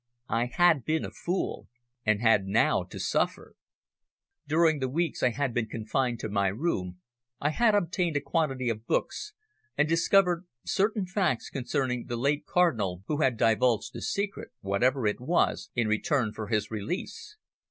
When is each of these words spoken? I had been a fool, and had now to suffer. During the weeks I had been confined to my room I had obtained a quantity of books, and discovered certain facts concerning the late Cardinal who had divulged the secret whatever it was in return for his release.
I 0.29 0.45
had 0.47 0.83
been 0.83 1.05
a 1.05 1.11
fool, 1.11 1.67
and 2.03 2.21
had 2.21 2.47
now 2.47 2.83
to 2.85 2.99
suffer. 2.99 3.53
During 4.47 4.79
the 4.79 4.89
weeks 4.89 5.21
I 5.21 5.29
had 5.29 5.53
been 5.53 5.67
confined 5.67 6.19
to 6.21 6.27
my 6.29 6.47
room 6.47 6.97
I 7.39 7.51
had 7.51 7.75
obtained 7.75 8.17
a 8.17 8.19
quantity 8.19 8.67
of 8.69 8.87
books, 8.87 9.33
and 9.77 9.87
discovered 9.87 10.47
certain 10.65 11.05
facts 11.05 11.51
concerning 11.51 12.07
the 12.07 12.17
late 12.17 12.47
Cardinal 12.47 13.03
who 13.05 13.17
had 13.21 13.37
divulged 13.37 13.93
the 13.93 14.01
secret 14.01 14.49
whatever 14.61 15.05
it 15.05 15.21
was 15.21 15.69
in 15.75 15.87
return 15.87 16.33
for 16.33 16.47
his 16.47 16.71
release. 16.71 17.37